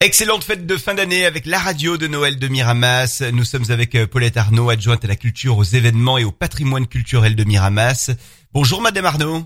Excellente 0.00 0.44
fête 0.44 0.64
de 0.64 0.76
fin 0.76 0.94
d'année 0.94 1.26
avec 1.26 1.44
la 1.44 1.58
radio 1.58 1.96
de 1.96 2.06
Noël 2.06 2.38
de 2.38 2.46
Miramas. 2.46 3.20
Nous 3.32 3.42
sommes 3.42 3.68
avec 3.70 3.96
euh, 3.96 4.06
Paulette 4.06 4.36
Arnaud, 4.36 4.70
adjointe 4.70 5.04
à 5.04 5.08
la 5.08 5.16
culture, 5.16 5.58
aux 5.58 5.64
événements 5.64 6.18
et 6.18 6.22
au 6.24 6.30
patrimoine 6.30 6.86
culturel 6.86 7.34
de 7.34 7.42
Miramas. 7.42 8.12
Bonjour 8.52 8.80
Madame 8.80 9.06
Arnaud. 9.06 9.42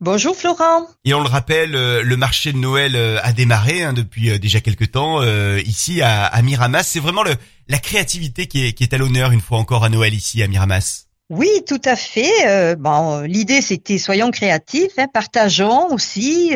Bonjour 0.00 0.34
Florent. 0.34 0.88
Et 1.04 1.14
on 1.14 1.20
le 1.20 1.28
rappelle, 1.28 1.76
euh, 1.76 2.02
le 2.02 2.16
marché 2.16 2.52
de 2.52 2.58
Noël 2.58 2.96
euh, 2.96 3.20
a 3.22 3.32
démarré 3.32 3.84
hein, 3.84 3.92
depuis 3.92 4.36
déjà 4.40 4.60
quelques 4.60 4.90
temps 4.90 5.22
ici 5.58 6.02
à, 6.02 6.42
Miramas. 6.42 6.82
C'est 6.82 6.98
vraiment 6.98 7.22
le, 7.22 7.36
la 7.68 7.78
créativité 7.78 8.48
qui 8.48 8.66
est, 8.66 8.72
qui 8.72 8.82
est 8.82 8.94
à 8.94 8.98
l'honneur 8.98 9.30
une 9.30 9.40
fois 9.40 9.58
encore 9.58 9.84
à 9.84 9.90
Noël 9.90 10.12
ici 10.12 10.42
à 10.42 10.48
Miramas. 10.48 11.04
Oui, 11.30 11.48
tout 11.68 11.80
à 11.84 11.94
fait. 11.94 12.74
bon, 12.76 13.20
l'idée 13.20 13.62
c'était 13.62 13.98
soyons 13.98 14.32
créatifs, 14.32 14.98
hein, 14.98 15.06
partageons 15.12 15.92
aussi 15.92 16.52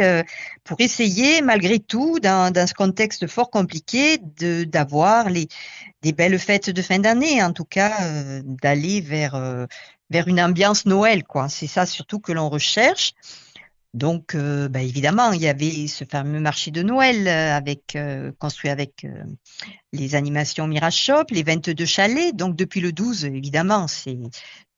pour 0.68 0.80
essayer 0.82 1.40
malgré 1.40 1.78
tout, 1.78 2.20
dans, 2.20 2.52
ce 2.54 2.74
contexte 2.74 3.26
fort 3.26 3.50
compliqué, 3.50 4.18
d'avoir 4.66 5.28
des 6.02 6.12
belles 6.12 6.38
fêtes 6.38 6.68
de 6.68 6.82
fin 6.82 6.98
d'année, 6.98 7.42
en 7.42 7.54
tout 7.54 7.64
cas 7.64 8.02
euh, 8.02 8.42
d'aller 8.44 9.00
vers 9.00 9.34
euh, 9.34 9.64
vers 10.10 10.28
une 10.28 10.40
ambiance 10.40 10.84
Noël, 10.84 11.24
quoi. 11.24 11.48
C'est 11.48 11.66
ça 11.66 11.86
surtout 11.86 12.20
que 12.20 12.32
l'on 12.32 12.50
recherche. 12.50 13.14
Donc, 13.94 14.34
euh, 14.34 14.68
bah, 14.68 14.82
évidemment, 14.82 15.32
il 15.32 15.40
y 15.40 15.48
avait 15.48 15.86
ce 15.86 16.04
fameux 16.04 16.40
marché 16.40 16.70
de 16.70 16.82
Noël 16.82 17.26
avec 17.28 17.96
construit 18.38 18.68
avec 18.68 19.06
les 19.92 20.14
animations 20.14 20.66
Mirage 20.66 20.96
Shop, 20.96 21.24
les 21.30 21.42
22 21.42 21.84
chalets. 21.84 22.34
Donc, 22.34 22.56
depuis 22.56 22.80
le 22.80 22.92
12, 22.92 23.24
évidemment, 23.24 23.88
c'est 23.88 24.18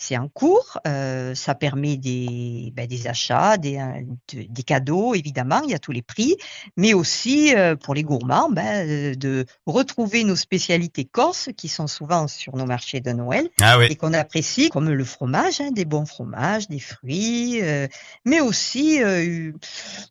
c'est 0.00 0.16
en 0.16 0.28
cours. 0.28 0.78
Euh, 0.86 1.34
ça 1.34 1.54
permet 1.54 1.98
des, 1.98 2.72
ben, 2.74 2.86
des 2.86 3.06
achats, 3.06 3.58
des, 3.58 3.76
euh, 3.76 4.02
des, 4.32 4.62
cadeaux, 4.62 5.14
évidemment, 5.14 5.60
il 5.62 5.70
y 5.70 5.74
a 5.74 5.78
tous 5.78 5.92
les 5.92 6.00
prix, 6.00 6.36
mais 6.76 6.94
aussi 6.94 7.54
euh, 7.54 7.76
pour 7.76 7.94
les 7.94 8.02
gourmands, 8.02 8.48
ben, 8.50 8.88
euh, 8.88 9.14
de 9.14 9.44
retrouver 9.66 10.24
nos 10.24 10.36
spécialités 10.36 11.04
corses 11.04 11.50
qui 11.56 11.68
sont 11.68 11.86
souvent 11.86 12.28
sur 12.28 12.56
nos 12.56 12.64
marchés 12.64 13.00
de 13.00 13.10
Noël 13.12 13.50
ah 13.60 13.78
oui. 13.78 13.88
et 13.90 13.96
qu'on 13.96 14.14
apprécie, 14.14 14.70
comme 14.70 14.88
le 14.88 15.04
fromage, 15.04 15.60
hein, 15.60 15.70
des 15.70 15.84
bons 15.84 16.06
fromages, 16.06 16.66
des 16.68 16.80
fruits, 16.80 17.60
euh, 17.60 17.86
mais 18.24 18.40
aussi 18.40 19.00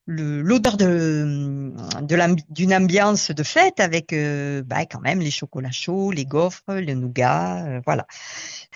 l'odeur 0.06 0.78
de, 0.78 1.72
de 2.02 2.20
d'une 2.50 2.74
ambiance 2.76 3.32
de 3.32 3.44
fête 3.44 3.80
avec 3.80 4.12
ben, 4.12 4.86
quand 4.90 5.02
même 5.02 5.20
les 5.20 5.32
chocolats 5.32 5.72
chauds, 5.72 6.12
les 6.12 6.26
gaufres, 6.26 6.64
le 6.68 6.94
nougat, 6.94 7.82
voilà. 7.86 8.06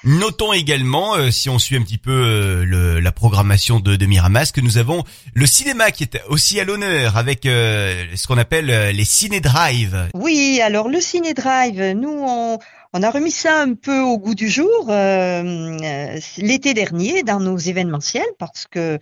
Notons 0.06 0.52
également, 0.52 1.16
euh, 1.16 1.31
si 1.31 1.50
on 1.50 1.58
suit 1.59 1.78
un 1.78 1.81
petit 1.81 1.97
peu 1.97 2.11
euh, 2.11 2.66
le, 2.66 3.00
la 3.00 3.11
programmation 3.14 3.80
de, 3.80 3.95
de, 3.95 4.06
Miramas, 4.06 4.52
que 4.53 4.59
nous 4.59 4.78
avons 4.78 5.06
le 5.34 5.45
cinéma 5.45 5.91
qui 5.91 6.03
est 6.03 6.22
aussi 6.28 6.59
à 6.59 6.66
l'honneur 6.66 7.16
avec 7.16 7.45
euh, 7.45 8.03
ce 8.16 8.28
qu'on 8.28 8.38
appelle 8.38 8.66
les 8.94 9.06
ciné-drive. 9.06 10.09
Oui, 10.14 10.59
alors 10.61 10.89
le 10.89 11.00
ciné-drive, 11.00 11.94
nous 11.95 12.17
on, 12.19 12.59
on, 12.91 13.02
a 13.03 13.09
remis 13.11 13.31
ça 13.31 13.61
un 13.61 13.75
peu 13.75 14.02
au 14.02 14.17
goût 14.17 14.36
du 14.36 14.50
jour 14.50 14.88
l'été 14.89 16.73
dernier 16.73 17.23
dans 17.23 17.39
nos 17.39 17.58
événementiels 17.58 18.23
parce 18.38 18.67
que 18.69 19.00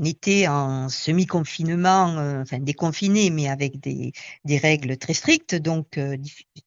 on 0.00 0.04
était 0.04 0.48
en 0.48 0.88
semi-confinement, 0.88 2.16
euh, 2.18 2.42
enfin 2.42 2.58
déconfiné, 2.58 3.30
mais 3.30 3.48
avec 3.48 3.80
des, 3.80 4.12
règles 4.46 4.96
très 4.96 5.14
strictes. 5.14 5.54
Donc, 5.54 5.98
euh, 5.98 6.16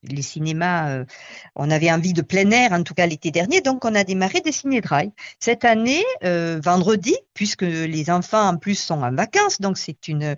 les 0.04 0.22
cinémas, 0.22 0.90
euh, 0.90 1.06
on 1.56 1.70
avait 1.70 1.92
envie 1.92 2.14
de 2.14 2.22
plein 2.22 2.50
air, 2.52 2.72
en 2.72 2.84
tout 2.84 2.94
cas 2.94 3.06
l'été 3.06 3.32
dernier, 3.32 3.62
donc 3.62 3.86
on 3.86 3.96
a 3.96 4.04
démarré 4.04 4.42
des 4.42 4.52
ciné-drive. 4.52 5.12
Cette 5.40 5.66
année, 5.66 6.04
vendredi, 6.24 7.16
puisque 7.34 7.62
les 7.64 8.10
enfants 8.10 8.48
en 8.48 8.58
plus 8.58 8.76
sont 8.76 9.02
en 9.02 9.14
vacances, 9.14 9.62
donc 9.62 9.78
c'est 9.78 10.08
une 10.08 10.36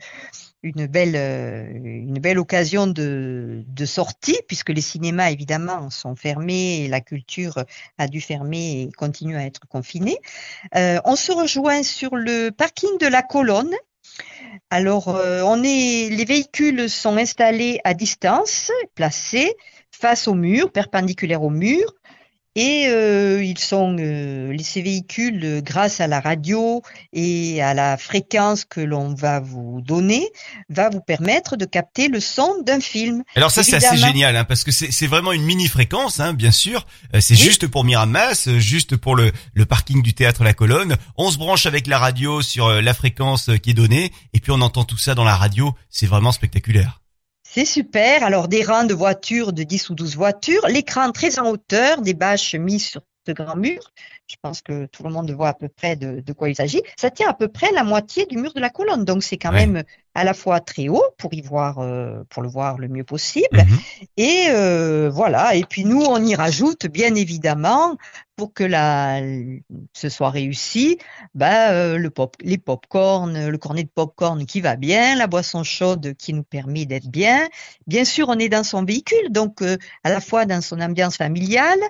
une 0.62 0.88
belle, 0.88 2.38
occasion 2.40 2.88
de, 2.88 3.64
sortie, 3.86 4.38
puisque 4.48 4.70
les 4.70 4.82
cinémas, 4.82 5.32
évidemment, 5.32 5.90
sont 5.90 6.16
fermés 6.16 6.84
et 6.84 6.88
la 6.88 7.02
culture 7.02 7.64
a 7.98 8.08
dû 8.08 8.20
fermer 8.20 8.82
et 8.82 8.92
continue 8.92 9.38
à 9.38 9.46
être 9.46 9.62
confinée. 9.68 10.18
On 10.74 11.16
se 11.16 11.32
rejoint 11.32 11.84
sur 11.84 12.16
le 12.16 12.52
de 13.00 13.08
la 13.08 13.22
Colonne. 13.22 13.76
Alors, 14.70 15.10
euh, 15.10 15.56
les 15.56 16.26
véhicules 16.26 16.90
sont 16.90 17.18
installés 17.18 17.80
à 17.84 17.94
distance, 17.94 18.72
placés 18.96 19.56
face 19.92 20.28
au 20.28 20.34
mur, 20.34 20.72
perpendiculaires 20.72 21.44
au 21.44 21.50
mur. 21.50 21.94
Et 22.56 22.88
euh, 22.88 23.44
ils 23.44 23.60
sont 23.60 23.96
euh, 24.00 24.58
ces 24.60 24.82
véhicules, 24.82 25.46
euh, 25.46 25.62
grâce 25.62 26.02
à 26.02 26.08
la 26.08 26.20
radio 26.20 26.82
et 27.14 27.62
à 27.62 27.74
la 27.74 27.96
fréquence 27.96 28.66
que 28.66 28.82
l'on 28.82 29.14
va 29.14 29.40
vous 29.40 29.82
donner, 29.82 30.28
va 30.68 30.90
vous 30.90 31.00
permettre 31.00 31.58
de 31.58 31.66
capter 31.66 32.08
le 32.08 32.20
son 32.20 32.62
d'un 32.66 32.80
film. 32.80 33.24
Alors 33.36 33.52
ça 33.52 33.64
c'est 33.64 33.76
assez 33.76 33.98
génial, 33.98 34.36
hein, 34.36 34.46
parce 34.46 34.64
que 34.64 34.72
c'est 34.72 35.08
vraiment 35.08 35.32
une 35.32 35.44
mini 35.44 35.68
fréquence, 35.68 36.20
hein, 36.20 36.34
bien 36.34 36.52
sûr. 36.52 36.88
Euh, 37.16 37.22
c'est 37.22 37.36
juste 37.36 37.68
pour 37.68 37.84
Miramas, 37.84 38.50
juste 38.58 38.98
pour 38.98 39.16
le, 39.16 39.32
le 39.54 39.66
parking 39.66 40.02
du 40.02 40.14
théâtre 40.14 40.44
La 40.44 40.54
Colonne. 40.54 40.98
On 41.18 41.30
se 41.30 41.38
branche 41.38 41.66
avec 41.66 41.86
la 41.88 42.00
radio 42.00 42.42
sur 42.42 42.70
la 42.82 42.94
fréquence 42.94 43.50
qui 43.62 43.70
est 43.72 43.74
donnée, 43.76 44.12
et 44.34 44.40
puis 44.40 44.52
on 44.52 44.62
entend 44.62 44.86
tout 44.86 44.98
ça 44.98 45.14
dans 45.16 45.24
la 45.24 45.36
radio. 45.36 45.74
C'est 45.90 46.08
vraiment 46.08 46.32
spectaculaire. 46.32 46.99
C'est 47.52 47.66
super. 47.66 48.24
Alors, 48.24 48.48
des 48.48 48.64
rangs 48.64 48.84
de 48.84 48.94
voitures, 48.94 49.54
de 49.54 49.64
10 49.64 49.90
ou 49.90 49.96
12 49.96 50.16
voitures, 50.16 50.68
l'écran 50.68 51.12
très 51.12 51.40
en 51.40 51.50
hauteur, 51.50 52.04
des 52.04 52.14
bâches 52.14 52.54
mises 52.54 52.86
sur 52.86 53.02
ce 53.30 53.34
grand 53.34 53.56
mur. 53.56 53.80
Je 54.28 54.36
pense 54.42 54.62
que 54.62 54.86
tout 54.88 55.04
le 55.04 55.10
monde 55.10 55.30
voit 55.32 55.50
à 55.50 55.54
peu 55.54 55.70
près 55.70 55.96
de, 55.96 56.34
quoi 56.34 56.50
il 56.50 56.56
s'agit. 56.56 56.82
Ça 56.98 57.10
tient 57.10 57.30
à 57.30 57.34
peu 57.34 57.48
près 57.48 57.72
la 57.72 57.84
moitié 57.84 58.26
du 58.26 58.38
mur 58.38 58.54
de 58.54 58.60
la 58.60 58.70
colonne. 58.70 59.06
Donc, 59.06 59.24
c'est 59.24 59.38
quand 59.38 59.52
même 59.52 59.84
à 60.16 60.24
la 60.24 60.34
fois 60.34 60.60
très 60.60 60.90
haut 60.90 61.04
pour 61.18 61.34
y 61.34 61.42
voir, 61.42 61.80
euh, 61.80 62.24
pour 62.30 62.42
le 62.44 62.50
voir 62.50 62.78
le 62.78 62.88
mieux 62.88 63.04
possible. 63.04 63.58
Mhm. 63.58 63.80
Et 64.18 64.48
euh, 64.50 65.10
voilà. 65.10 65.56
Et 65.56 65.64
puis, 65.64 65.86
nous, 65.86 66.02
on 66.02 66.24
y 66.24 66.36
rajoute, 66.36 66.88
bien 66.88 67.16
évidemment, 67.16 67.98
pour 68.40 68.54
que 68.54 68.64
la, 68.64 69.20
ce 69.92 70.08
soit 70.08 70.30
réussi, 70.30 70.98
bah, 71.36 71.72
euh, 71.72 71.98
le 71.98 72.10
pop, 72.10 72.38
les 72.42 72.58
pop-corn, 72.58 73.50
le 73.50 73.58
cornet 73.58 73.84
de 73.84 73.90
pop-corn 73.94 74.46
qui 74.46 74.62
va 74.62 74.78
bien, 74.78 75.18
la 75.18 75.28
boisson 75.28 75.66
chaude 75.66 76.14
qui 76.18 76.32
nous 76.32 76.44
permet 76.44 76.86
d'être 76.86 77.10
bien. 77.10 77.50
Bien 77.86 78.06
sûr, 78.06 78.30
on 78.30 78.40
est 78.40 78.48
dans 78.48 78.64
son 78.64 78.86
véhicule, 78.86 79.30
donc 79.30 79.62
euh, 79.62 79.76
à 80.06 80.10
la 80.10 80.22
fois 80.22 80.46
dans 80.46 80.62
son 80.62 80.80
ambiance 80.80 81.18
familiale, 81.18 81.82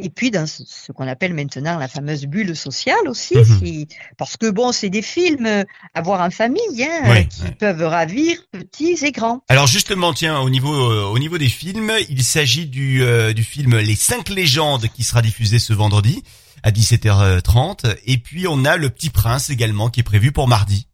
et 0.00 0.10
puis 0.10 0.30
dans 0.30 0.46
ce 0.46 0.92
qu'on 0.92 1.08
appelle 1.08 1.34
maintenant 1.34 1.78
la 1.78 1.88
fameuse 1.88 2.26
bulle 2.26 2.54
sociale 2.56 3.08
aussi, 3.08 3.36
mhm. 3.36 3.86
parce 4.16 4.36
que 4.36 4.50
bon, 4.50 4.72
c'est 4.72 4.90
des 4.90 5.02
films 5.02 5.64
à 5.94 6.02
voir 6.02 6.20
en 6.20 6.30
famille 6.30 6.82
hein, 6.82 7.24
qui 7.24 7.50
peuvent 7.58 7.82
ravir 7.82 8.38
petits 8.52 8.98
et 9.02 9.12
grands. 9.12 9.42
Alors 9.48 9.66
justement, 9.66 10.12
tiens, 10.12 10.40
au 10.40 10.50
niveau 10.50 10.74
euh, 10.74 11.04
au 11.04 11.18
niveau 11.18 11.38
des 11.38 11.48
films, 11.48 11.92
il 12.08 12.22
s'agit 12.22 12.66
du 12.66 13.02
euh, 13.02 13.32
du 13.32 13.44
film 13.44 13.76
Les 13.78 13.96
cinq 13.96 14.28
légendes 14.28 14.86
qui 14.94 15.02
sera 15.02 15.22
diffusé 15.22 15.58
ce 15.58 15.72
vendredi 15.72 16.22
à 16.62 16.70
17h30, 16.70 17.96
et 18.06 18.18
puis 18.18 18.48
on 18.48 18.64
a 18.64 18.76
Le 18.76 18.90
Petit 18.90 19.10
Prince 19.10 19.50
également 19.50 19.90
qui 19.90 20.00
est 20.00 20.04
prévu 20.04 20.32
pour 20.32 20.48
mardi. 20.48 20.87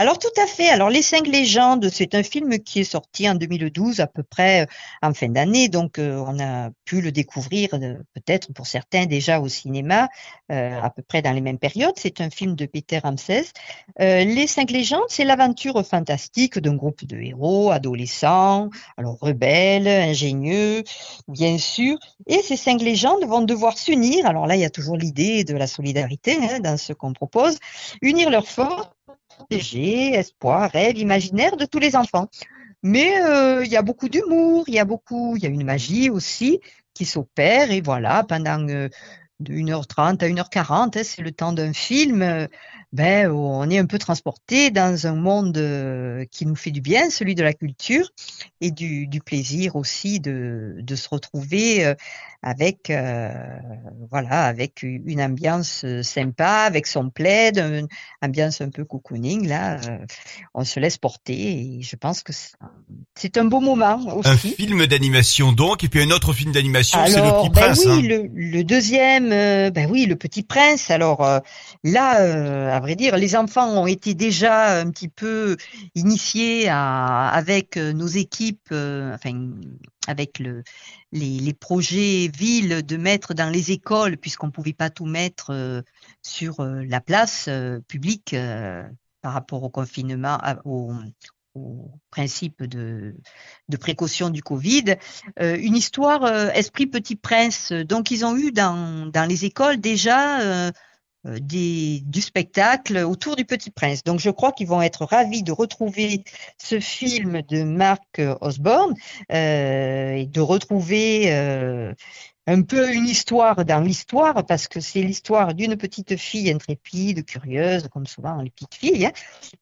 Alors 0.00 0.18
tout 0.18 0.32
à 0.42 0.46
fait. 0.46 0.70
Alors 0.70 0.88
Les 0.88 1.02
Cinq 1.02 1.26
Légendes, 1.26 1.90
c'est 1.92 2.14
un 2.14 2.22
film 2.22 2.58
qui 2.60 2.80
est 2.80 2.84
sorti 2.84 3.28
en 3.28 3.34
2012 3.34 4.00
à 4.00 4.06
peu 4.06 4.22
près 4.22 4.62
euh, 4.62 4.66
en 5.02 5.12
fin 5.12 5.28
d'année, 5.28 5.68
donc 5.68 5.98
euh, 5.98 6.24
on 6.26 6.40
a 6.40 6.70
pu 6.86 7.02
le 7.02 7.12
découvrir 7.12 7.68
euh, 7.74 7.98
peut-être 8.14 8.50
pour 8.54 8.66
certains 8.66 9.04
déjà 9.04 9.40
au 9.40 9.48
cinéma 9.48 10.08
à 10.48 10.90
peu 10.90 11.02
près 11.02 11.20
dans 11.22 11.32
les 11.32 11.42
mêmes 11.42 11.58
périodes. 11.58 11.92
C'est 11.96 12.20
un 12.22 12.30
film 12.30 12.56
de 12.56 12.64
Peter 12.64 12.98
Ramsès. 12.98 13.44
les 13.98 14.46
Cinq 14.46 14.70
Légendes, 14.70 15.04
c'est 15.08 15.24
l'aventure 15.24 15.86
fantastique 15.86 16.58
d'un 16.58 16.74
groupe 16.74 17.04
de 17.04 17.16
héros 17.20 17.70
adolescents, 17.70 18.70
alors 18.96 19.16
rebelles, 19.20 19.86
ingénieux, 19.86 20.82
bien 21.28 21.56
sûr. 21.58 21.98
Et 22.26 22.42
ces 22.42 22.56
cinq 22.56 22.80
légendes 22.80 23.24
vont 23.26 23.42
devoir 23.42 23.78
s'unir. 23.78 24.26
Alors 24.26 24.48
là, 24.48 24.56
il 24.56 24.60
y 24.60 24.64
a 24.64 24.70
toujours 24.70 24.96
l'idée 24.96 25.44
de 25.44 25.54
la 25.54 25.68
solidarité 25.68 26.36
hein, 26.42 26.58
dans 26.58 26.76
ce 26.76 26.92
qu'on 26.92 27.12
propose, 27.12 27.58
unir 28.02 28.28
leurs 28.28 28.48
forces 28.48 28.88
protéger, 29.40 30.14
espoir, 30.14 30.70
rêve, 30.70 30.98
imaginaire 30.98 31.56
de 31.56 31.64
tous 31.64 31.78
les 31.78 31.96
enfants. 31.96 32.28
Mais 32.82 33.22
euh, 33.22 33.64
il 33.64 33.70
y 33.70 33.76
a 33.76 33.82
beaucoup 33.82 34.08
d'humour, 34.08 34.64
il 34.68 34.74
y 34.74 34.78
a 34.78 34.84
beaucoup, 34.84 35.36
il 35.36 35.42
y 35.42 35.46
a 35.46 35.50
une 35.50 35.64
magie 35.64 36.10
aussi 36.10 36.60
qui 36.94 37.04
s'opère 37.04 37.70
et 37.70 37.80
voilà 37.80 38.24
pendant 38.24 38.66
euh, 38.68 38.88
de 39.40 39.52
1h30 39.54 40.22
à 40.22 40.28
1h40, 40.28 40.98
hein, 40.98 41.02
c'est 41.04 41.22
le 41.22 41.32
temps 41.32 41.52
d'un 41.52 41.72
film, 41.72 42.22
euh, 42.22 42.46
ben, 42.92 43.30
on 43.30 43.68
est 43.70 43.78
un 43.78 43.86
peu 43.86 43.98
transporté 43.98 44.70
dans 44.70 45.06
un 45.06 45.14
monde 45.14 45.56
euh, 45.56 46.24
qui 46.30 46.46
nous 46.46 46.56
fait 46.56 46.70
du 46.70 46.80
bien, 46.80 47.10
celui 47.10 47.34
de 47.34 47.42
la 47.42 47.52
culture 47.52 48.10
et 48.60 48.70
du, 48.70 49.06
du 49.06 49.20
plaisir 49.20 49.76
aussi 49.76 50.20
de, 50.20 50.76
de, 50.78 50.96
se 50.96 51.08
retrouver 51.08 51.84
euh, 51.84 51.94
avec, 52.42 52.90
voilà, 54.10 54.46
avec 54.46 54.82
une 54.82 55.20
ambiance 55.20 55.84
sympa, 56.00 56.64
avec 56.66 56.86
son 56.86 57.10
plaid, 57.10 57.58
une 57.58 57.88
ambiance 58.22 58.62
un 58.62 58.70
peu 58.70 58.86
cocooning. 58.86 59.46
Là, 59.46 59.78
on 60.54 60.64
se 60.64 60.80
laisse 60.80 60.96
porter 60.96 61.76
et 61.76 61.82
je 61.82 61.96
pense 61.96 62.22
que 62.22 62.32
c'est 63.14 63.36
un 63.36 63.44
beau 63.44 63.60
moment 63.60 64.00
aussi. 64.16 64.30
Un 64.30 64.38
film 64.38 64.86
d'animation 64.86 65.52
donc, 65.52 65.84
et 65.84 65.88
puis 65.90 66.02
un 66.02 66.10
autre 66.10 66.32
film 66.32 66.52
d'animation, 66.52 66.98
c'est 67.06 67.20
Le 67.20 67.42
Petit 67.42 67.50
ben 67.50 67.60
Prince. 67.60 67.82
Oui, 67.84 67.92
hein. 67.92 68.02
le, 68.02 68.30
le, 68.32 68.64
deuxième, 68.64 69.28
ben 69.28 69.90
oui, 69.90 70.06
Le 70.06 70.16
Petit 70.16 70.42
Prince. 70.42 70.90
Alors 70.90 71.20
euh, 71.22 71.40
là, 71.84 72.20
euh, 72.20 72.79
à 72.80 72.82
vrai 72.82 72.96
dire. 72.96 73.16
Les 73.18 73.36
enfants 73.36 73.68
ont 73.68 73.86
été 73.86 74.14
déjà 74.14 74.80
un 74.80 74.90
petit 74.90 75.08
peu 75.08 75.58
initiés 75.94 76.68
avec 76.70 77.76
nos 77.76 78.06
équipes, 78.06 78.72
enfin 78.72 79.50
avec 80.06 80.38
le, 80.38 80.62
les, 81.12 81.52
projets 81.52 82.30
villes 82.34 82.84
de 82.84 82.96
mettre 82.96 83.34
dans 83.34 83.50
les 83.50 83.70
écoles, 83.70 84.16
puisqu'on 84.16 84.50
pouvait 84.50 84.72
pas 84.72 84.88
tout 84.88 85.04
mettre 85.04 85.84
sur 86.22 86.62
la 86.62 87.00
place 87.02 87.50
publique 87.86 88.34
par 89.20 89.34
rapport 89.34 89.62
au 89.62 89.68
confinement, 89.68 90.38
au, 90.64 90.94
principe 92.10 92.62
de, 92.62 93.14
précaution 93.78 94.30
du 94.30 94.42
Covid, 94.42 94.96
euh, 95.40 95.58
une 95.60 95.76
histoire 95.76 96.24
euh, 96.24 96.48
Esprit 96.54 96.86
Petit 96.86 97.16
Prince. 97.16 97.72
Donc 97.72 98.10
ils 98.10 98.24
ont 98.24 98.36
eu 98.36 98.52
dans, 98.52 99.10
les 99.28 99.44
écoles 99.44 99.78
déjà 99.78 100.40
euh, 100.40 100.70
des, 101.24 102.02
du 102.06 102.20
spectacle 102.20 102.98
autour 102.98 103.36
du 103.36 103.44
Petit 103.44 103.70
Prince. 103.70 104.04
Donc 104.04 104.20
je 104.20 104.30
crois 104.30 104.52
qu'ils 104.52 104.68
vont 104.68 104.82
être 104.82 105.04
ravis 105.04 105.42
de 105.42 105.52
retrouver 105.52 106.24
ce 106.58 106.80
film 106.80 107.42
de 107.42 107.62
Mark 107.62 108.20
Osborne 108.40 108.94
et 109.28 110.26
de 110.30 110.40
retrouver 110.40 111.94
un 112.46 112.62
peu 112.62 112.92
une 112.92 113.06
histoire 113.06 113.64
dans 113.64 113.80
l'histoire, 113.80 114.44
parce 114.46 114.66
que 114.66 114.80
c'est 114.80 115.02
l'histoire 115.02 115.54
d'une 115.54 115.76
petite 115.76 116.16
fille 116.16 116.50
intrépide, 116.50 117.24
curieuse, 117.24 117.88
comme 117.88 118.06
souvent 118.06 118.40
les 118.40 118.50
petites 118.50 118.74
filles, 118.74 119.06
hein, 119.06 119.12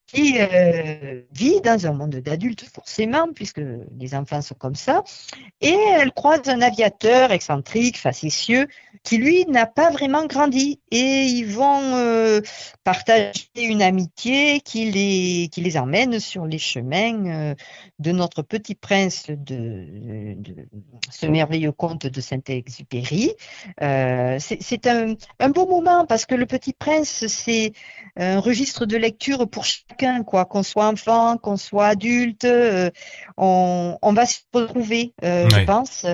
qui 0.07 0.37
euh, 0.39 1.23
vit 1.33 1.61
dans 1.61 1.87
un 1.87 1.93
monde 1.93 2.17
d'adultes 2.17 2.65
forcément, 2.73 3.33
puisque 3.35 3.61
les 3.99 4.15
enfants 4.15 4.41
sont 4.41 4.55
comme 4.55 4.75
ça, 4.75 5.03
et 5.61 5.77
elle 5.99 6.13
croise 6.13 6.49
un 6.49 6.63
aviateur 6.63 7.33
excentrique, 7.33 7.99
facétieux, 7.99 8.67
qui 9.03 9.19
lui 9.19 9.45
n'a 9.47 9.67
pas 9.67 9.91
vraiment 9.91 10.27
grandi, 10.27 10.81
et 10.91 11.25
ils 11.25 11.47
vont 11.47 11.95
euh, 11.95 12.41
partager 12.85 13.49
une 13.57 13.83
amitié 13.83 14.61
qui 14.61 14.91
les, 14.91 15.49
qui 15.53 15.61
les 15.61 15.77
emmène 15.77 16.21
sur 16.21 16.47
les 16.47 16.59
chemins 16.59 17.27
euh, 17.27 17.55
de 17.99 18.13
notre 18.13 18.43
petit 18.43 18.75
prince 18.75 19.27
de, 19.29 20.37
ce 21.11 21.27
merveilleux 21.27 21.73
conte 21.73 22.07
de 22.07 22.21
Saint-Exupéry. 22.21 22.68
Euh, 23.83 24.39
c'est 24.39 24.87
un, 24.87 25.15
un 25.41 25.49
beau 25.49 25.67
moment 25.67 26.07
parce 26.07 26.27
que 26.27 26.35
le 26.35 26.47
petit 26.47 26.73
prince, 26.73 27.27
c'est 27.27 27.73
un 28.17 28.41
registre 28.41 28.87
de 28.87 28.97
lecture 28.97 29.49
pour 29.49 29.65
chacun, 29.65 30.23
quoi, 30.25 30.45
qu'on 30.45 30.63
soit 30.63 30.87
enfant, 30.87 31.37
qu'on 31.37 31.57
soit 31.57 31.87
adulte, 31.87 32.45
euh, 32.45 32.91
on, 33.37 33.97
on, 34.03 34.13
va 34.13 34.27
se 34.27 34.39
retrouver, 34.53 35.13
euh, 35.25 35.49
je 35.51 35.65
pense. 35.65 36.05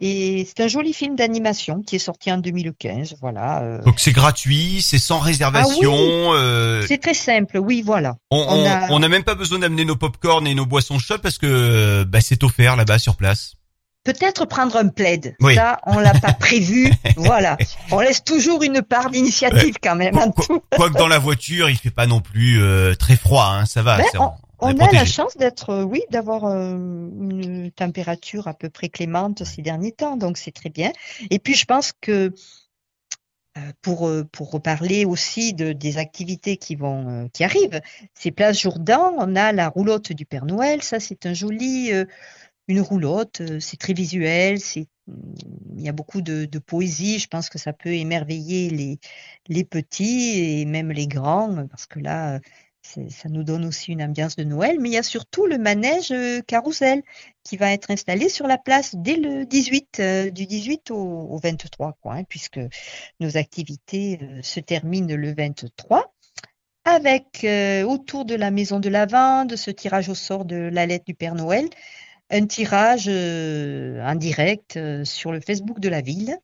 Et 0.00 0.46
c'est 0.46 0.62
un 0.62 0.68
joli 0.68 0.92
film 0.92 1.16
d'animation 1.16 1.82
qui 1.82 1.96
est 1.96 2.00
sorti 2.00 2.30
en 2.30 2.38
2015, 2.38 3.16
voilà. 3.20 3.80
Donc 3.84 3.98
c'est 3.98 4.12
gratuit, 4.12 4.80
c'est 4.82 4.98
sans 4.98 5.18
réservation. 5.18 6.32
Ah 6.32 6.80
c'est 6.86 6.98
très 6.98 7.14
simple, 7.14 7.58
oui, 7.58 7.82
voilà. 7.84 8.16
On 8.30 8.62
n'a 8.62 8.86
on 8.90 9.02
a... 9.02 9.08
même 9.08 9.24
pas 9.24 9.34
besoin 9.34 9.58
d'amener 9.58 9.84
nos 9.84 9.96
pop-corn 9.96 10.46
et 10.46 10.54
nos 10.54 10.66
boissons 10.66 10.98
chaudes 10.98 11.22
parce 11.22 11.38
que 11.38 12.04
bah, 12.04 12.20
c'est 12.20 12.44
offert 12.44 12.76
là-bas 12.76 12.98
sur 12.98 13.16
place. 13.16 13.57
Peut-être 14.08 14.46
prendre 14.46 14.74
un 14.76 14.88
plaid. 14.88 15.36
Ça, 15.54 15.80
on 15.84 15.98
l'a 15.98 16.14
pas 16.14 16.32
prévu. 16.40 16.90
voilà. 17.16 17.58
On 17.92 18.00
laisse 18.00 18.24
toujours 18.24 18.62
une 18.62 18.80
part 18.80 19.10
d'initiative 19.10 19.74
quand 19.82 19.96
même. 19.96 20.14
Quoique 20.70 20.96
dans 20.96 21.08
la 21.08 21.18
voiture, 21.18 21.68
il 21.68 21.76
fait 21.76 21.90
pas 21.90 22.06
non 22.06 22.22
plus 22.22 22.58
euh, 22.58 22.94
très 22.94 23.16
froid. 23.16 23.44
Hein, 23.44 23.66
ça 23.66 23.82
va. 23.82 23.98
Ben, 23.98 24.06
on, 24.60 24.78
a 24.78 24.92
la 24.92 25.04
chance 25.04 25.36
d'être, 25.36 25.68
euh, 25.68 25.82
oui, 25.82 26.00
d'avoir 26.10 26.46
euh, 26.46 26.72
une 26.72 27.70
température 27.70 28.48
à 28.48 28.54
peu 28.54 28.70
près 28.70 28.88
clémente 28.88 29.44
ces 29.44 29.60
derniers 29.60 29.92
temps, 29.92 30.16
donc 30.16 30.38
c'est 30.38 30.52
très 30.52 30.70
bien. 30.70 30.90
Et 31.28 31.38
puis 31.38 31.54
je 31.54 31.66
pense 31.66 31.92
que 32.00 32.32
pour 33.82 34.08
pour 34.32 34.52
reparler 34.52 35.04
aussi 35.04 35.52
de 35.52 35.72
des 35.72 35.98
activités 35.98 36.56
qui 36.56 36.76
vont 36.76 37.28
qui 37.34 37.44
arrivent, 37.44 37.80
c'est 38.14 38.30
Place 38.30 38.60
Jourdan, 38.60 39.12
on 39.18 39.36
a 39.36 39.52
la 39.52 39.68
roulotte 39.68 40.12
du 40.12 40.24
Père 40.24 40.46
Noël, 40.46 40.82
ça 40.82 40.98
c'est 40.98 41.26
un 41.26 41.34
joli 41.34 41.90
une 42.68 42.80
roulotte. 42.80 43.40
Euh, 43.40 43.60
c'est 43.60 43.78
très 43.78 43.94
visuel, 43.94 44.60
c'est 44.60 44.86
il 45.76 45.82
y 45.82 45.88
a 45.88 45.92
beaucoup 45.92 46.20
de, 46.20 46.46
poésie. 46.58 47.18
Je 47.18 47.28
pense 47.28 47.48
que 47.48 47.58
ça 47.58 47.72
peut 47.72 47.94
émerveiller 47.94 48.68
les, 48.68 48.98
les 49.48 49.64
petits 49.64 50.38
et 50.38 50.64
même 50.66 50.92
les 50.92 51.06
grands, 51.06 51.66
parce 51.68 51.86
que 51.86 51.98
là, 51.98 52.40
ça 52.82 53.28
nous 53.30 53.42
donne 53.42 53.64
aussi 53.64 53.92
une 53.92 54.02
ambiance 54.02 54.36
de 54.36 54.44
Noël. 54.44 54.76
Mais 54.78 54.90
il 54.90 54.92
y 54.92 54.98
a 54.98 55.02
surtout 55.02 55.46
le 55.46 55.56
manège 55.56 56.12
euh, 56.12 56.42
carrousel 56.42 57.02
qui 57.42 57.56
va 57.56 57.72
être 57.72 57.90
installé 57.90 58.28
sur 58.28 58.46
la 58.46 58.58
place 58.58 58.94
dès 58.96 59.16
le 59.16 59.46
18, 59.46 60.00
euh, 60.00 60.30
du 60.30 60.46
18 60.46 60.90
au, 60.90 61.38
23, 61.42 61.96
quoi, 62.02 62.16
hein, 62.16 62.24
puisque 62.24 62.60
nos 63.20 63.38
activités 63.38 64.20
se 64.42 64.60
terminent 64.60 65.16
le 65.16 65.34
23 65.34 66.12
avec 66.84 67.46
autour 67.86 68.24
de 68.24 68.34
la 68.34 68.50
maison 68.50 68.80
de 68.80 68.88
la 68.88 69.04
vente 69.04 69.56
ce 69.56 69.70
tirage 69.70 70.08
au 70.08 70.14
sort 70.14 70.46
de 70.46 70.56
la 70.56 70.86
lettre 70.86 71.04
du 71.04 71.14
Père 71.14 71.34
Noël, 71.34 71.68
un 72.30 72.46
tirage 72.46 73.06
euh, 73.08 74.02
en 74.04 74.14
direct 74.14 74.76
euh, 74.76 75.04
sur 75.04 75.32
le 75.32 75.40
Facebook 75.40 75.80
de 75.80 75.88
la 75.88 76.00
ville. 76.00 76.38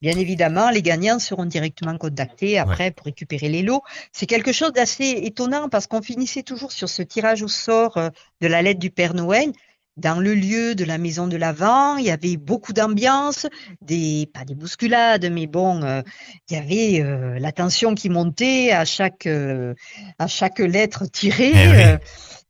Bien 0.00 0.16
évidemment, 0.18 0.70
les 0.70 0.82
gagnants 0.82 1.20
seront 1.20 1.44
directement 1.44 1.96
contactés 1.96 2.58
après 2.58 2.90
pour 2.90 3.06
récupérer 3.06 3.48
les 3.48 3.62
lots. 3.62 3.82
C'est 4.12 4.26
quelque 4.26 4.52
chose 4.52 4.72
d'assez 4.72 5.20
étonnant 5.22 5.68
parce 5.68 5.86
qu'on 5.86 6.02
finissait 6.02 6.42
toujours 6.42 6.72
sur 6.72 6.88
ce 6.88 7.02
tirage 7.02 7.42
au 7.42 7.48
sort 7.48 7.96
euh, 7.96 8.10
de 8.40 8.48
la 8.48 8.62
lettre 8.62 8.80
du 8.80 8.90
Père 8.90 9.14
Noël 9.14 9.52
dans 9.98 10.18
le 10.18 10.34
lieu 10.34 10.74
de 10.74 10.84
la 10.84 10.96
maison 10.96 11.26
de 11.26 11.36
l'Avent, 11.36 11.98
il 11.98 12.06
y 12.06 12.10
avait 12.10 12.38
beaucoup 12.38 12.72
d'ambiance, 12.72 13.46
des 13.82 14.26
pas 14.32 14.46
des 14.46 14.54
bousculades, 14.54 15.30
mais 15.30 15.46
bon, 15.46 15.82
il 16.48 16.56
y 16.56 16.56
avait 16.56 17.38
la 17.38 17.52
tension 17.52 17.94
qui 17.94 18.08
montait 18.08 18.72
à 18.72 18.86
chaque 18.86 19.28
à 20.18 20.26
chaque 20.28 20.60
lettre 20.60 21.04
tirée. 21.04 21.52
Eh 21.54 21.98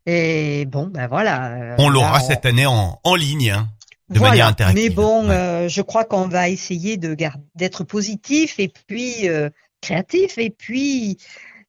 et 0.06 0.64
bon, 0.66 0.86
ben 0.86 1.06
voilà. 1.06 1.52
Euh, 1.52 1.74
on 1.78 1.88
l'aura 1.88 2.20
cette 2.20 2.44
année 2.44 2.66
en, 2.66 2.98
en 3.02 3.14
ligne. 3.14 3.50
Hein, 3.50 3.68
de 4.10 4.18
manière 4.18 4.46
interactive. 4.46 4.82
Mais 4.82 4.90
bon, 4.90 5.28
euh, 5.28 5.68
je 5.68 5.80
crois 5.80 6.04
qu'on 6.04 6.28
va 6.28 6.48
essayer 6.48 6.96
de 6.98 7.16
d'être 7.54 7.84
positif 7.84 8.58
et 8.58 8.68
puis 8.68 9.28
euh, 9.28 9.48
créatif 9.80 10.36
et 10.36 10.50
puis 10.50 11.18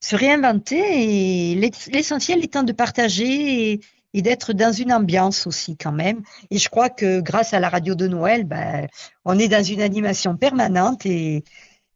se 0.01 0.15
réinventer. 0.15 1.53
Et 1.53 1.55
l'essentiel 1.55 2.43
étant 2.43 2.63
de 2.63 2.73
partager 2.73 3.81
et, 4.13 4.21
d'être 4.21 4.51
dans 4.51 4.73
une 4.73 4.91
ambiance 4.91 5.47
aussi 5.47 5.77
quand 5.77 5.93
même. 5.93 6.21
Et 6.51 6.57
je 6.57 6.69
crois 6.69 6.89
que 6.89 7.21
grâce 7.21 7.53
à 7.53 7.59
la 7.59 7.69
radio 7.69 7.95
de 7.95 8.07
Noël, 8.07 8.43
ben, 8.43 8.87
on 9.25 9.39
est 9.39 9.47
dans 9.47 9.63
une 9.63 9.81
animation 9.81 10.35
permanente 10.35 11.05
et, 11.05 11.43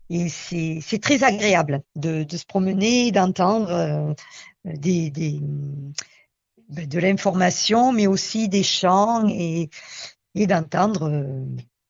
et 0.10 0.30
c'est 0.30 1.02
très 1.02 1.24
agréable 1.24 1.82
de, 1.96 2.24
de 2.24 2.38
se 2.38 2.46
promener, 2.46 3.12
d'entendre 3.12 4.16
des, 4.66 5.10
des 5.12 5.42
ben, 5.42 5.94
de 6.70 7.00
l'information, 7.00 7.94
mais 7.94 8.08
aussi 8.08 8.50
des 8.50 8.64
chants 8.64 9.28
et, 9.30 9.70
et 10.36 10.48
d'entendre 10.48 11.10
euh, 11.10 11.46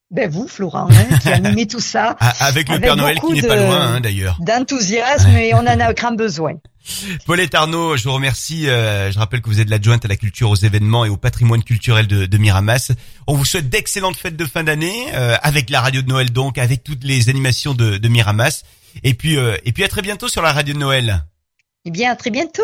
ben 0.09 0.29
vous, 0.29 0.47
Florent, 0.47 0.87
hein, 0.89 1.17
qui 1.21 1.29
animez 1.29 1.67
tout 1.67 1.81
ça. 1.81 2.15
Ah, 2.29 2.33
avec 2.39 2.69
le 2.69 2.79
Père 2.79 2.95
Noël 2.95 3.19
qui 3.19 3.33
n'est 3.33 3.41
pas 3.41 3.55
loin, 3.55 3.95
hein, 3.95 3.99
d'ailleurs. 3.99 4.37
D'enthousiasme, 4.39 5.29
et 5.35 5.53
on 5.53 5.59
en 5.59 5.67
a 5.67 5.93
grand 5.93 6.13
besoin. 6.13 6.53
Paulette 7.25 7.55
Arnaud, 7.55 7.97
je 7.97 8.03
vous 8.03 8.13
remercie. 8.13 8.69
Euh, 8.69 9.11
je 9.11 9.19
rappelle 9.19 9.41
que 9.41 9.49
vous 9.49 9.59
êtes 9.59 9.69
l'adjointe 9.69 10.05
à 10.05 10.07
la 10.07 10.15
culture, 10.15 10.49
aux 10.49 10.55
événements 10.55 11.03
et 11.03 11.09
au 11.09 11.17
patrimoine 11.17 11.63
culturel 11.63 12.07
de, 12.07 12.25
de 12.25 12.37
Miramas. 12.37 12.91
On 13.27 13.35
vous 13.35 13.45
souhaite 13.45 13.69
d'excellentes 13.69 14.15
fêtes 14.15 14.37
de 14.37 14.45
fin 14.45 14.63
d'année, 14.63 15.07
euh, 15.13 15.35
avec 15.41 15.69
la 15.69 15.81
radio 15.81 16.01
de 16.01 16.07
Noël 16.07 16.31
donc, 16.31 16.57
avec 16.57 16.83
toutes 16.83 17.03
les 17.03 17.29
animations 17.29 17.73
de, 17.73 17.97
de 17.97 18.07
Miramas. 18.07 18.63
Et 19.03 19.13
puis, 19.13 19.35
et 19.35 19.71
puis 19.73 19.83
à 19.83 19.87
très 19.89 20.01
bientôt 20.01 20.27
sur 20.27 20.41
la 20.41 20.51
radio 20.51 20.73
de 20.73 20.79
Noël. 20.79 21.23
Eh 21.85 21.91
bien, 21.91 22.11
à 22.11 22.15
très 22.15 22.31
bientôt. 22.31 22.63